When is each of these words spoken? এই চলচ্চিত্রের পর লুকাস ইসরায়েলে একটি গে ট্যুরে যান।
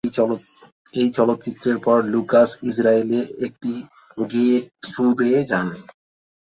এই 0.93 1.07
চলচ্চিত্রের 1.11 1.77
পর 1.79 1.97
লুকাস 2.13 2.49
ইসরায়েলে 2.69 3.19
একটি 3.45 3.71
গে 4.25 4.47
ট্যুরে 4.83 5.31
যান। 5.43 5.67